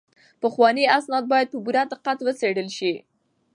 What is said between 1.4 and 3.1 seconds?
په پوره دقت وڅیړل شي.